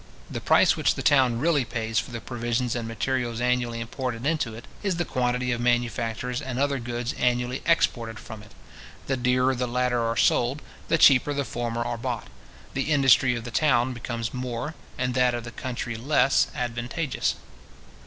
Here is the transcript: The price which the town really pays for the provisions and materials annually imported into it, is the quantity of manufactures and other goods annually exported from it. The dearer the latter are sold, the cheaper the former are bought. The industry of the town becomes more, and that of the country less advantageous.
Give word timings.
The 0.31 0.41
price 0.41 0.75
which 0.75 0.95
the 0.95 1.03
town 1.03 1.37
really 1.37 1.63
pays 1.63 1.99
for 1.99 2.09
the 2.09 2.19
provisions 2.19 2.75
and 2.75 2.87
materials 2.87 3.39
annually 3.39 3.79
imported 3.79 4.25
into 4.25 4.55
it, 4.55 4.65
is 4.81 4.95
the 4.95 5.05
quantity 5.05 5.51
of 5.51 5.61
manufactures 5.61 6.41
and 6.41 6.57
other 6.57 6.79
goods 6.79 7.13
annually 7.19 7.61
exported 7.67 8.17
from 8.17 8.41
it. 8.41 8.49
The 9.05 9.15
dearer 9.15 9.53
the 9.53 9.67
latter 9.67 9.99
are 10.03 10.17
sold, 10.17 10.63
the 10.87 10.97
cheaper 10.97 11.35
the 11.35 11.45
former 11.45 11.83
are 11.85 11.99
bought. 11.99 12.29
The 12.73 12.89
industry 12.91 13.35
of 13.35 13.43
the 13.43 13.51
town 13.51 13.93
becomes 13.93 14.33
more, 14.33 14.73
and 14.97 15.13
that 15.13 15.35
of 15.35 15.43
the 15.43 15.51
country 15.51 15.95
less 15.95 16.47
advantageous. 16.55 17.35